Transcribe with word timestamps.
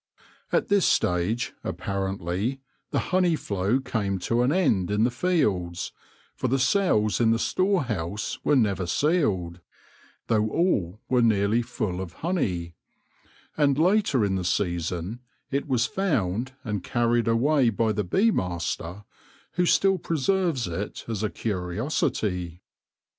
At 0.51 0.67
this 0.67 0.87
stage, 0.87 1.53
apparently, 1.63 2.59
the 2.89 2.97
honey 3.13 3.35
flow 3.35 3.79
came 3.79 4.17
to 4.21 4.41
an 4.41 4.51
end 4.51 4.89
in 4.89 5.03
the 5.03 5.11
fields, 5.11 5.91
for 6.33 6.47
the 6.47 6.57
cells 6.57 7.21
in 7.21 7.29
the 7.29 7.37
store 7.37 7.83
house 7.83 8.43
were 8.43 8.55
never 8.55 8.87
sealed, 8.87 9.59
though 10.25 10.49
all 10.49 10.99
were 11.07 11.21
nearly 11.21 11.61
full 11.61 12.01
of 12.01 12.13
honey; 12.25 12.73
and 13.55 13.77
later 13.77 14.25
in 14.25 14.37
the 14.37 14.43
season 14.43 15.19
it 15.51 15.67
was 15.67 15.85
found 15.85 16.53
and 16.63 16.83
carried 16.83 17.27
away 17.27 17.69
by 17.69 17.91
the 17.91 18.03
bee 18.03 18.31
master, 18.31 19.03
who 19.51 19.67
still 19.67 19.99
preserves 19.99 20.67
it 20.67 21.05
as 21.07 21.21
a 21.21 21.29
curiosity. 21.29 22.63